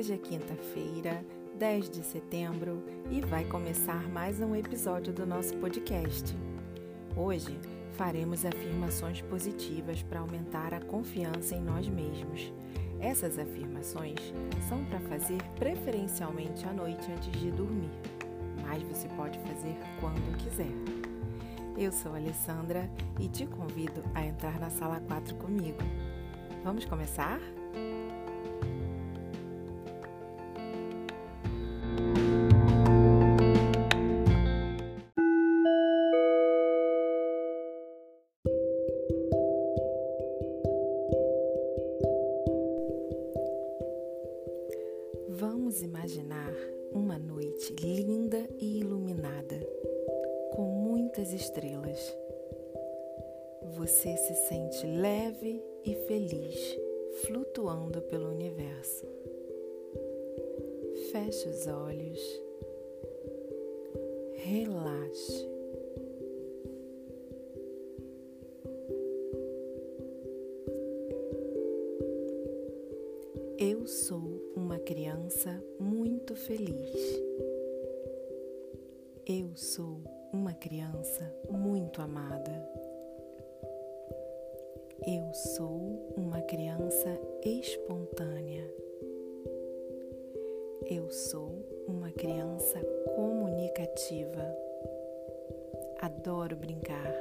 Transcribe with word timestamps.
Hoje 0.00 0.14
é 0.14 0.16
quinta-feira, 0.16 1.22
10 1.58 1.90
de 1.90 2.02
setembro, 2.02 2.82
e 3.10 3.20
vai 3.20 3.44
começar 3.44 4.08
mais 4.08 4.40
um 4.40 4.56
episódio 4.56 5.12
do 5.12 5.26
nosso 5.26 5.54
podcast. 5.58 6.34
Hoje 7.14 7.60
faremos 7.98 8.46
afirmações 8.46 9.20
positivas 9.20 10.02
para 10.02 10.20
aumentar 10.20 10.72
a 10.72 10.80
confiança 10.80 11.54
em 11.54 11.60
nós 11.60 11.86
mesmos. 11.86 12.50
Essas 12.98 13.38
afirmações 13.38 14.16
são 14.70 14.82
para 14.86 15.00
fazer 15.00 15.36
preferencialmente 15.58 16.66
à 16.66 16.72
noite 16.72 17.06
antes 17.12 17.38
de 17.38 17.50
dormir, 17.50 17.90
mas 18.66 18.82
você 18.84 19.06
pode 19.08 19.38
fazer 19.40 19.76
quando 20.00 20.34
quiser. 20.38 20.72
Eu 21.76 21.92
sou 21.92 22.14
Alessandra 22.14 22.90
e 23.20 23.28
te 23.28 23.44
convido 23.44 24.02
a 24.14 24.24
entrar 24.24 24.58
na 24.58 24.70
sala 24.70 24.98
4 25.00 25.34
comigo. 25.34 25.80
Vamos 26.64 26.86
começar? 26.86 27.38
Vamos 45.80 45.82
imaginar 45.82 46.52
uma 46.92 47.18
noite 47.18 47.74
linda 47.80 48.46
e 48.58 48.80
iluminada, 48.80 49.56
com 50.52 50.62
muitas 50.62 51.32
estrelas. 51.32 52.14
Você 53.76 54.14
se 54.14 54.34
sente 54.46 54.86
leve 54.86 55.62
e 55.84 55.94
feliz, 56.06 56.78
flutuando 57.22 58.02
pelo 58.02 58.28
universo. 58.28 59.06
Feche 61.10 61.48
os 61.48 61.66
olhos, 61.66 62.42
relaxe. 64.34 65.48
Eu 73.56 73.86
sou 73.86 74.29
uma 74.70 74.78
criança 74.78 75.60
muito 75.80 76.36
feliz. 76.36 76.94
Eu 79.26 79.50
sou 79.56 80.00
uma 80.32 80.54
criança 80.54 81.28
muito 81.50 82.00
amada. 82.00 82.70
Eu 85.04 85.34
sou 85.34 86.14
uma 86.16 86.40
criança 86.42 87.08
espontânea. 87.42 88.64
Eu 90.88 91.10
sou 91.10 91.50
uma 91.88 92.12
criança 92.12 92.78
comunicativa. 93.16 94.56
Adoro 96.00 96.54
brincar. 96.54 97.12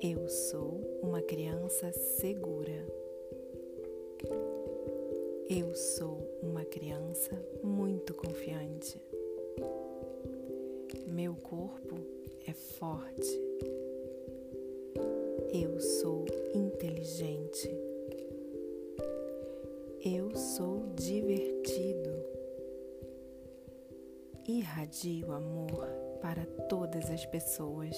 Eu 0.00 0.26
sou 0.30 0.80
uma 1.02 1.20
criança 1.20 1.92
segura. 1.92 2.86
Eu 5.52 5.74
sou 5.74 6.16
uma 6.44 6.64
criança 6.64 7.34
muito 7.60 8.14
confiante. 8.14 9.02
Meu 11.08 11.34
corpo 11.34 11.96
é 12.46 12.52
forte. 12.52 13.36
Eu 15.52 15.80
sou 15.80 16.24
inteligente. 16.54 17.68
Eu 20.06 20.36
sou 20.36 20.84
divertido. 20.94 22.12
Irradio 24.46 25.32
amor 25.32 25.88
para 26.22 26.46
todas 26.68 27.10
as 27.10 27.26
pessoas. 27.26 27.96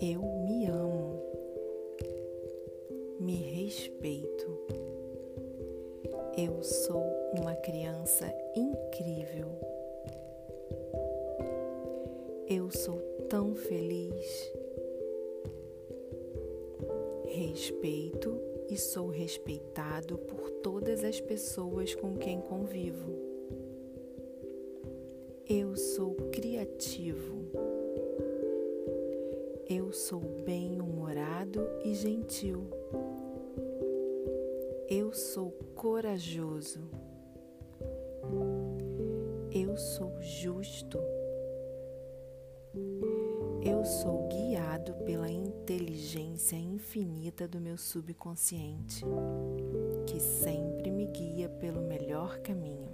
Eu 0.00 0.22
me 0.22 0.66
amo. 0.66 1.20
Me 3.18 3.34
respeito. 3.34 4.89
Eu 6.42 6.62
sou 6.62 7.04
uma 7.38 7.54
criança 7.54 8.34
incrível. 8.56 9.50
Eu 12.48 12.70
sou 12.70 12.98
tão 13.28 13.54
feliz. 13.54 14.50
Respeito 17.26 18.40
e 18.70 18.78
sou 18.78 19.08
respeitado 19.08 20.16
por 20.16 20.50
todas 20.62 21.04
as 21.04 21.20
pessoas 21.20 21.94
com 21.94 22.16
quem 22.16 22.40
convivo. 22.40 23.12
Eu 25.46 25.76
sou 25.76 26.14
criativo. 26.32 27.36
Eu 29.68 29.92
sou 29.92 30.20
bem-humorado 30.46 31.68
e 31.84 31.94
gentil. 31.94 32.79
Eu 34.92 35.12
sou 35.12 35.52
corajoso. 35.76 36.80
Eu 39.52 39.76
sou 39.76 40.20
justo. 40.20 40.98
Eu 43.62 43.84
sou 43.84 44.26
guiado 44.26 44.94
pela 45.04 45.30
inteligência 45.30 46.56
infinita 46.56 47.46
do 47.46 47.60
meu 47.60 47.78
subconsciente, 47.78 49.04
que 50.08 50.18
sempre 50.18 50.90
me 50.90 51.06
guia 51.06 51.48
pelo 51.48 51.82
melhor 51.82 52.40
caminho, 52.40 52.90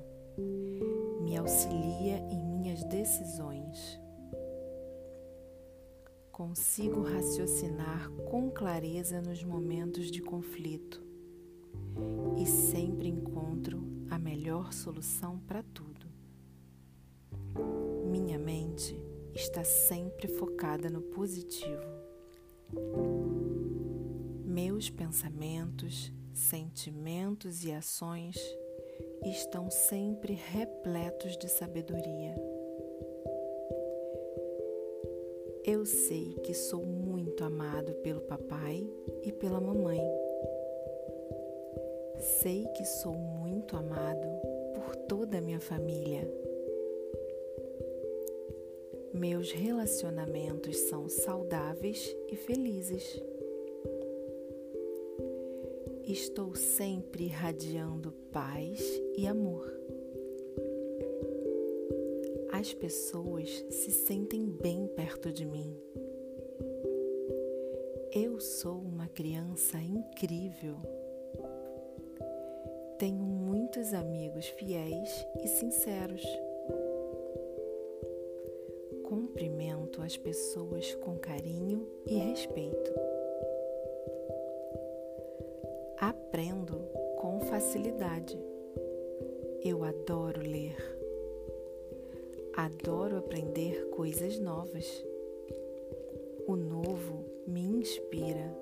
me 1.22 1.34
auxilia 1.38 2.18
em 2.30 2.44
minhas 2.44 2.84
decisões. 2.84 3.98
Consigo 6.30 7.00
raciocinar 7.04 8.10
com 8.30 8.50
clareza 8.50 9.22
nos 9.22 9.42
momentos 9.42 10.10
de 10.10 10.20
conflito 10.20 11.05
e 12.36 12.46
sempre 12.46 13.08
encontro 13.08 13.82
a 14.10 14.18
melhor 14.18 14.72
solução 14.72 15.38
para 15.38 15.62
tudo. 15.62 16.06
Minha 18.10 18.38
mente 18.38 18.98
está 19.34 19.64
sempre 19.64 20.28
focada 20.28 20.88
no 20.88 21.00
positivo. 21.00 21.84
Meus 24.44 24.88
pensamentos, 24.90 26.12
sentimentos 26.32 27.64
e 27.64 27.72
ações 27.72 28.36
estão 29.24 29.70
sempre 29.70 30.34
repletos 30.34 31.36
de 31.36 31.48
sabedoria. 31.48 32.34
Eu 35.64 35.84
sei 35.84 36.34
que 36.44 36.54
sou 36.54 36.86
muito 36.86 37.42
amado 37.42 37.92
pelo 37.96 38.20
papai 38.20 38.88
e 39.24 39.32
pela 39.32 39.60
mamãe 39.60 40.00
Sei 42.26 42.66
que 42.74 42.84
sou 42.84 43.14
muito 43.14 43.76
amado 43.76 44.26
por 44.74 44.96
toda 44.96 45.38
a 45.38 45.40
minha 45.40 45.60
família. 45.60 46.28
Meus 49.14 49.52
relacionamentos 49.52 50.76
são 50.76 51.08
saudáveis 51.08 52.16
e 52.28 52.34
felizes. 52.34 53.22
Estou 56.04 56.56
sempre 56.56 57.26
irradiando 57.26 58.10
paz 58.32 58.80
e 59.16 59.24
amor. 59.24 59.72
As 62.50 62.74
pessoas 62.74 63.64
se 63.70 63.92
sentem 63.92 64.44
bem 64.44 64.88
perto 64.88 65.30
de 65.30 65.46
mim. 65.46 65.76
Eu 68.10 68.40
sou 68.40 68.80
uma 68.80 69.06
criança 69.06 69.78
incrível. 69.78 71.05
Tenho 72.98 73.22
muitos 73.22 73.92
amigos 73.92 74.46
fiéis 74.46 75.26
e 75.42 75.48
sinceros. 75.48 76.24
Cumprimento 79.04 80.00
as 80.00 80.16
pessoas 80.16 80.94
com 80.94 81.18
carinho 81.18 81.86
e 82.06 82.14
respeito. 82.14 82.90
Aprendo 85.98 86.78
com 87.18 87.40
facilidade. 87.40 88.38
Eu 89.62 89.84
adoro 89.84 90.40
ler. 90.40 90.76
Adoro 92.54 93.18
aprender 93.18 93.90
coisas 93.90 94.38
novas. 94.38 95.04
O 96.46 96.56
novo 96.56 97.26
me 97.46 97.60
inspira. 97.60 98.56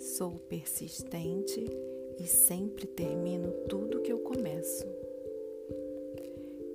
Sou 0.00 0.32
persistente 0.48 1.91
e 2.18 2.26
sempre 2.26 2.86
termino 2.86 3.50
tudo 3.68 4.00
que 4.00 4.12
eu 4.12 4.18
começo. 4.20 4.86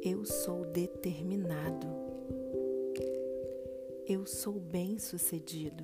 Eu 0.01 0.25
sou 0.25 0.65
determinado. 0.65 1.87
Eu 4.07 4.25
sou 4.25 4.53
bem-sucedido. 4.53 5.83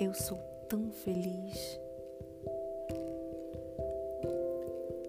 Eu 0.00 0.14
sou 0.14 0.38
tão 0.68 0.90
feliz. 0.90 1.78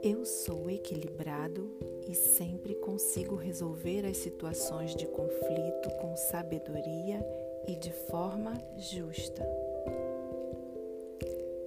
Eu 0.02 0.26
sou 0.26 0.70
equilibrado 0.70 1.78
e 2.08 2.14
sempre 2.14 2.76
consigo 2.76 3.36
resolver 3.36 4.06
as 4.06 4.18
situações 4.18 4.94
de 4.96 5.08
conflito 5.08 5.90
com 6.02 6.18
sabedoria 6.18 7.26
e 7.68 7.78
de 7.78 7.94
forma 7.94 8.54
justa. 8.78 9.63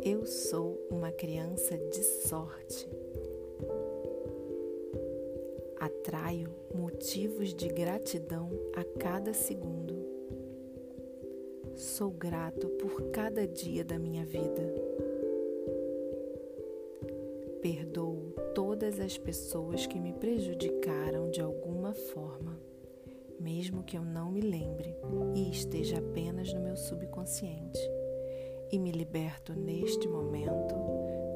Eu 0.08 0.24
sou 0.24 0.78
uma 0.88 1.10
criança 1.10 1.76
de 1.76 2.00
sorte. 2.00 2.88
Atraio 5.80 6.48
motivos 6.72 7.52
de 7.52 7.66
gratidão 7.66 8.48
a 8.76 8.84
cada 9.00 9.34
segundo. 9.34 9.96
Sou 11.74 12.08
grato 12.08 12.68
por 12.68 13.10
cada 13.10 13.48
dia 13.48 13.84
da 13.84 13.98
minha 13.98 14.24
vida. 14.24 14.72
Perdoo 17.60 18.30
todas 18.54 19.00
as 19.00 19.18
pessoas 19.18 19.88
que 19.88 19.98
me 19.98 20.12
prejudicaram 20.12 21.28
de 21.32 21.40
alguma 21.40 21.92
forma, 21.92 22.56
mesmo 23.40 23.82
que 23.82 23.98
eu 23.98 24.04
não 24.04 24.30
me 24.30 24.40
lembre 24.40 24.94
e 25.34 25.50
esteja 25.50 25.98
apenas 25.98 26.54
no 26.54 26.60
meu 26.60 26.76
subconsciente. 26.76 27.95
E 28.70 28.78
me 28.78 28.90
liberto 28.90 29.54
neste 29.54 30.08
momento 30.08 30.74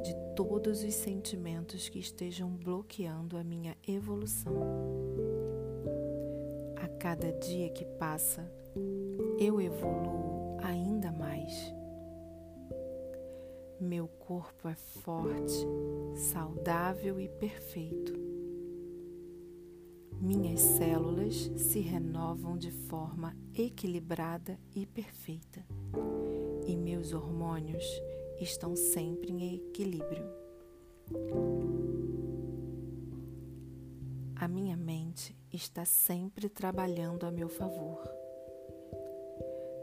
de 0.03 0.15
todos 0.35 0.83
os 0.83 0.95
sentimentos 0.95 1.89
que 1.89 1.99
estejam 1.99 2.51
bloqueando 2.51 3.37
a 3.37 3.45
minha 3.45 3.77
evolução. 3.87 4.55
A 6.77 6.89
cada 6.89 7.33
dia 7.33 7.69
que 7.71 7.85
passa, 7.85 8.51
eu 9.39 9.61
evoluo 9.61 10.57
ainda 10.63 11.13
mais. 11.13 11.75
Meu 13.81 14.07
corpo 14.09 14.69
é 14.69 14.75
forte, 14.75 15.67
saudável 16.15 17.19
e 17.19 17.29
perfeito. 17.29 18.13
Minhas 20.21 20.61
células 20.61 21.51
se 21.57 21.81
renovam 21.81 22.59
de 22.59 22.71
forma 22.71 23.35
equilibrada 23.55 24.59
e 24.77 24.85
perfeita, 24.85 25.65
e 26.71 26.77
meus 26.77 27.13
hormônios 27.13 27.85
estão 28.41 28.77
sempre 28.77 29.31
em 29.31 29.55
equilíbrio. 29.55 30.31
A 34.37 34.49
minha 34.49 34.77
mente 34.77 35.37
está 35.53 35.85
sempre 35.85 36.49
trabalhando 36.49 37.27
a 37.27 37.31
meu 37.31 37.49
favor. 37.49 38.03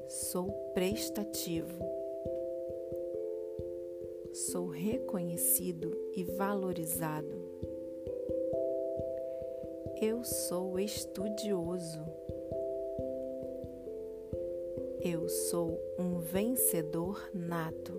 Sou 0.08 0.52
prestativo 0.74 1.98
sou 4.52 4.68
reconhecido 4.68 5.98
e 6.16 6.24
valorizado. 6.24 7.28
Eu 10.00 10.24
sou 10.24 10.80
estudioso. 10.80 12.06
Eu 15.00 15.30
sou 15.30 15.80
um 16.00 16.20
vencedor 16.20 17.30
nato. 17.34 17.94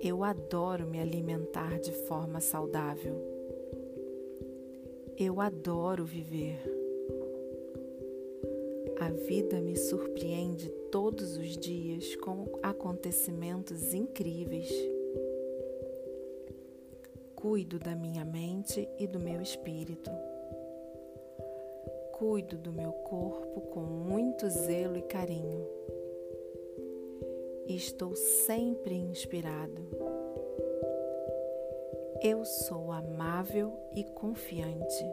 Eu 0.00 0.22
adoro 0.22 0.86
me 0.86 1.00
alimentar 1.00 1.78
de 1.80 1.92
forma 1.92 2.40
saudável. 2.40 3.16
Eu 5.16 5.40
adoro 5.40 6.04
viver. 6.04 6.60
A 9.00 9.10
vida 9.10 9.60
me 9.60 9.76
surpreende 9.76 10.68
todos 10.90 11.36
os 11.36 11.56
dias 11.56 12.14
com 12.16 12.46
acontecimentos 12.62 13.94
incríveis. 13.94 14.70
Cuido 17.34 17.78
da 17.78 17.96
minha 17.96 18.24
mente 18.24 18.88
e 18.98 19.06
do 19.06 19.18
meu 19.18 19.40
espírito. 19.40 20.10
Cuido 22.18 22.58
do 22.58 22.72
meu 22.72 22.90
corpo 22.90 23.60
com 23.60 23.80
muito 23.80 24.48
zelo 24.50 24.96
e 24.96 25.02
carinho. 25.02 25.64
Estou 27.68 28.16
sempre 28.16 28.96
inspirado. 28.96 29.86
Eu 32.20 32.44
sou 32.44 32.90
amável 32.90 33.72
e 33.94 34.02
confiante. 34.02 35.04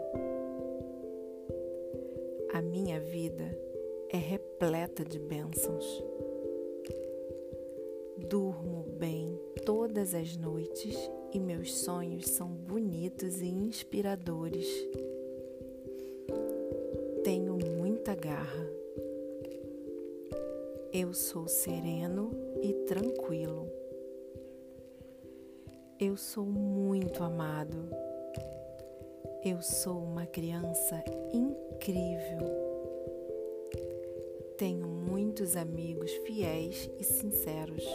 A 2.51 2.59
minha 2.59 2.99
vida 2.99 3.55
é 4.09 4.17
repleta 4.17 5.05
de 5.05 5.19
bênçãos. 5.19 6.03
Durmo 8.17 8.81
bem 8.97 9.39
todas 9.63 10.15
as 10.15 10.35
noites 10.35 10.97
e 11.31 11.39
meus 11.39 11.75
sonhos 11.75 12.25
são 12.31 12.47
bonitos 12.49 13.41
e 13.41 13.47
inspiradores. 13.47 14.67
Muita 18.25 18.31
garra. 18.31 18.69
Eu 20.91 21.13
sou 21.13 21.47
sereno 21.47 22.31
e 22.61 22.73
tranquilo. 22.85 23.69
Eu 25.99 26.17
sou 26.17 26.45
muito 26.45 27.23
amado. 27.23 27.89
Eu 29.43 29.61
sou 29.61 30.01
uma 30.01 30.25
criança 30.25 31.03
incrível. 31.31 32.65
Tenho 34.57 34.87
muitos 34.87 35.55
amigos 35.55 36.11
fiéis 36.25 36.89
e 36.99 37.03
sinceros. 37.03 37.85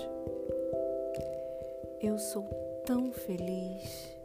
Eu 2.00 2.18
sou 2.18 2.44
tão 2.86 3.12
feliz. 3.12 4.19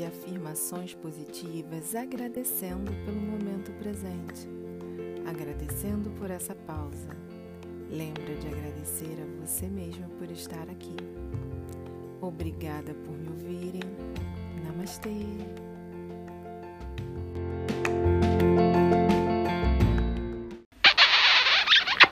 De 0.00 0.06
afirmações 0.06 0.94
positivas 0.94 1.94
agradecendo 1.94 2.90
pelo 3.04 3.20
momento 3.20 3.70
presente, 3.72 4.48
agradecendo 5.28 6.08
por 6.12 6.30
essa 6.30 6.54
pausa. 6.54 7.10
Lembra 7.90 8.34
de 8.36 8.46
agradecer 8.46 9.18
a 9.20 9.44
você 9.44 9.68
mesma 9.68 10.08
por 10.18 10.30
estar 10.30 10.70
aqui. 10.70 10.96
Obrigada 12.18 12.94
por 12.94 13.12
me 13.12 13.28
ouvirem. 13.28 13.82
Namastê! 14.64 15.59